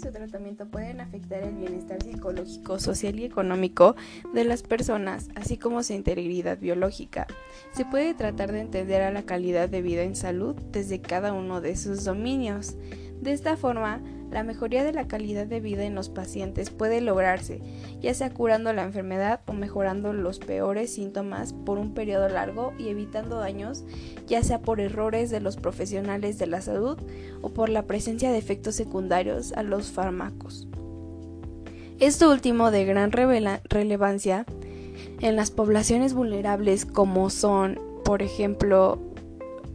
tratamiento 0.00 0.66
pueden 0.66 1.00
afectar 1.00 1.42
el 1.42 1.54
bienestar 1.54 2.02
psicológico, 2.02 2.78
social 2.78 3.18
y 3.18 3.24
económico 3.24 3.96
de 4.32 4.44
las 4.44 4.62
personas, 4.62 5.28
así 5.34 5.56
como 5.56 5.82
su 5.82 5.92
integridad 5.92 6.58
biológica. 6.58 7.26
Se 7.72 7.84
puede 7.84 8.14
tratar 8.14 8.52
de 8.52 8.60
entender 8.60 9.02
a 9.02 9.10
la 9.10 9.22
calidad 9.22 9.68
de 9.68 9.82
vida 9.82 10.02
en 10.02 10.16
salud 10.16 10.54
desde 10.72 11.00
cada 11.00 11.32
uno 11.32 11.60
de 11.60 11.76
sus 11.76 12.04
dominios. 12.04 12.76
De 13.20 13.32
esta 13.32 13.56
forma, 13.56 14.00
la 14.34 14.42
mejoría 14.42 14.82
de 14.82 14.92
la 14.92 15.06
calidad 15.06 15.46
de 15.46 15.60
vida 15.60 15.84
en 15.84 15.94
los 15.94 16.08
pacientes 16.08 16.70
puede 16.70 17.00
lograrse, 17.00 17.60
ya 18.00 18.12
sea 18.14 18.30
curando 18.30 18.72
la 18.72 18.82
enfermedad 18.82 19.38
o 19.46 19.52
mejorando 19.52 20.12
los 20.12 20.40
peores 20.40 20.92
síntomas 20.92 21.52
por 21.52 21.78
un 21.78 21.94
periodo 21.94 22.28
largo 22.28 22.72
y 22.76 22.88
evitando 22.88 23.38
daños, 23.38 23.84
ya 24.26 24.42
sea 24.42 24.60
por 24.60 24.80
errores 24.80 25.30
de 25.30 25.38
los 25.38 25.54
profesionales 25.54 26.36
de 26.36 26.48
la 26.48 26.62
salud 26.62 26.98
o 27.42 27.50
por 27.50 27.68
la 27.68 27.84
presencia 27.84 28.32
de 28.32 28.38
efectos 28.38 28.74
secundarios 28.74 29.52
a 29.52 29.62
los 29.62 29.92
fármacos. 29.92 30.66
Esto 32.00 32.28
último 32.28 32.72
de 32.72 32.86
gran 32.86 33.12
relevancia 33.12 34.46
en 35.20 35.36
las 35.36 35.52
poblaciones 35.52 36.12
vulnerables 36.12 36.86
como 36.86 37.30
son, 37.30 37.78
por 38.04 38.20
ejemplo, 38.20 38.98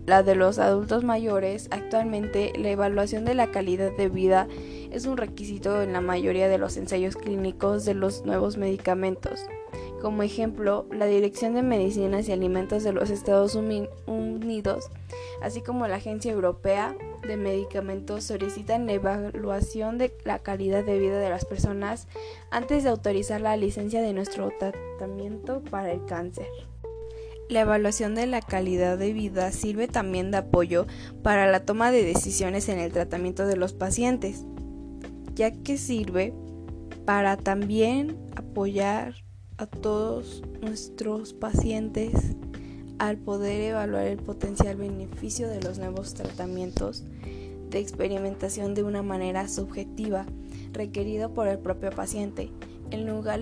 la 0.10 0.24
de 0.24 0.34
los 0.34 0.58
adultos 0.58 1.04
mayores, 1.04 1.68
actualmente 1.70 2.52
la 2.58 2.72
evaluación 2.72 3.26
de 3.26 3.36
la 3.36 3.52
calidad 3.52 3.96
de 3.96 4.10
vida 4.10 4.48
es 4.90 5.06
un 5.06 5.18
requisito 5.18 5.84
en 5.84 5.94
la 5.94 6.02
mayoría 6.02 6.48
de 6.48 6.58
los 6.58 6.78
ensayos 6.78 7.16
clínicos 7.16 7.86
de 7.86 7.94
los 7.94 8.26
nuevos 8.26 8.58
medicamentos. 8.58 9.46
Como 10.02 10.24
ejemplo, 10.24 10.88
la 10.92 11.06
Dirección 11.06 11.54
de 11.54 11.62
Medicinas 11.62 12.28
y 12.28 12.32
Alimentos 12.32 12.84
de 12.84 12.92
los 12.92 13.12
Estados 13.12 13.54
Unidos, 13.54 14.90
así 15.44 15.62
como 15.62 15.88
la 15.88 15.98
Agencia 15.98 16.32
Europea 16.32 16.96
de 17.28 17.38
Medicamentos, 17.38 18.24
solicitan 18.24 18.88
la 18.88 18.94
evaluación 18.94 20.00
de 20.00 20.12
la 20.26 20.40
calidad 20.40 20.84
de 20.84 20.98
vida 20.98 21.20
de 21.20 21.30
las 21.30 21.46
personas 21.46 22.08
antes 22.50 22.84
de 22.84 22.90
autorizar 22.90 23.42
la 23.42 23.56
licencia 23.58 24.02
de 24.02 24.14
nuestro 24.14 24.52
tratamiento 24.58 25.62
para 25.70 25.92
el 25.92 26.04
cáncer. 26.06 26.48
La 27.50 27.62
evaluación 27.62 28.14
de 28.14 28.28
la 28.28 28.42
calidad 28.42 29.00
de 29.00 29.12
vida 29.12 29.52
sirve 29.52 29.88
también 29.88 30.30
de 30.30 30.38
apoyo 30.38 30.86
para 31.24 31.52
la 31.52 31.66
toma 31.66 31.90
de 31.90 32.04
decisiones 32.04 32.70
en 32.70 32.78
el 32.78 32.92
tratamiento 32.92 33.48
de 33.48 33.58
los 33.58 33.74
pacientes, 33.74 34.46
ya 35.34 35.50
que 35.50 35.80
sirve 35.80 36.32
para 37.06 37.38
también 37.38 38.20
apoyar 38.36 39.16
a 39.58 39.66
todos 39.66 40.44
nuestros 40.62 41.34
pacientes 41.34 42.36
al 43.00 43.18
poder 43.18 43.62
evaluar 43.62 44.06
el 44.06 44.18
potencial 44.18 44.76
beneficio 44.76 45.50
de 45.50 45.60
los 45.60 45.80
nuevos 45.80 46.14
tratamientos 46.14 47.04
de 47.72 47.80
experimentación 47.80 48.76
de 48.76 48.84
una 48.84 49.02
manera 49.02 49.48
subjetiva 49.48 50.28
requerido 50.72 51.34
por 51.34 51.48
el 51.48 51.58
propio 51.58 51.90
paciente, 51.90 52.52
en 52.92 53.08
lugar, 53.08 53.40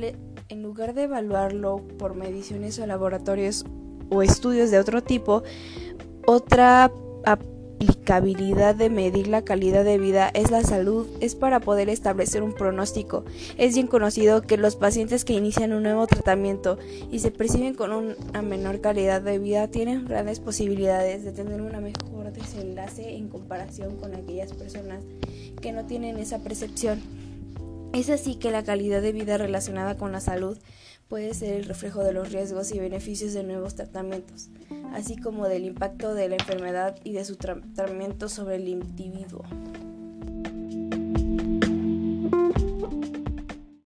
en 0.47 0.63
lugar 0.63 0.93
de 0.93 1.03
evaluarlo 1.03 1.85
por 1.97 2.15
mediciones 2.15 2.79
o 2.79 2.87
laboratorios 2.87 3.65
o 4.09 4.21
estudios 4.21 4.71
de 4.71 4.79
otro 4.79 5.03
tipo, 5.03 5.43
otra 6.25 6.91
aplicabilidad 7.25 8.75
de 8.75 8.89
medir 8.89 9.27
la 9.27 9.43
calidad 9.43 9.83
de 9.83 9.97
vida 9.97 10.29
es 10.33 10.49
la 10.49 10.63
salud, 10.63 11.07
es 11.19 11.35
para 11.35 11.59
poder 11.59 11.89
establecer 11.89 12.41
un 12.41 12.53
pronóstico. 12.53 13.23
Es 13.57 13.75
bien 13.75 13.87
conocido 13.87 14.41
que 14.41 14.57
los 14.57 14.75
pacientes 14.75 15.25
que 15.25 15.33
inician 15.33 15.73
un 15.73 15.83
nuevo 15.83 16.07
tratamiento 16.07 16.79
y 17.11 17.19
se 17.19 17.31
perciben 17.31 17.75
con 17.75 17.91
una 17.91 18.41
menor 18.41 18.81
calidad 18.81 19.21
de 19.21 19.39
vida 19.39 19.67
tienen 19.67 20.05
grandes 20.05 20.39
posibilidades 20.39 21.23
de 21.23 21.31
tener 21.31 21.61
una 21.61 21.79
mejor 21.79 22.31
desenlace 22.33 23.15
en 23.15 23.29
comparación 23.29 23.97
con 23.97 24.15
aquellas 24.15 24.53
personas 24.53 25.03
que 25.61 25.71
no 25.71 25.85
tienen 25.85 26.17
esa 26.17 26.39
percepción. 26.39 27.01
Es 27.93 28.09
así 28.09 28.35
que 28.35 28.51
la 28.51 28.63
calidad 28.63 29.01
de 29.01 29.11
vida 29.11 29.37
relacionada 29.37 29.97
con 29.97 30.11
la 30.11 30.19
salud 30.19 30.57
puede 31.07 31.33
ser 31.33 31.53
el 31.55 31.65
reflejo 31.65 32.03
de 32.03 32.13
los 32.13 32.31
riesgos 32.31 32.71
y 32.71 32.79
beneficios 32.79 33.33
de 33.33 33.43
nuevos 33.43 33.75
tratamientos, 33.75 34.49
así 34.93 35.15
como 35.15 35.47
del 35.47 35.65
impacto 35.65 36.13
de 36.13 36.29
la 36.29 36.35
enfermedad 36.35 36.95
y 37.03 37.13
de 37.13 37.25
su 37.25 37.37
tratamiento 37.37 38.29
sobre 38.29 38.55
el 38.55 38.67
individuo. 38.67 39.43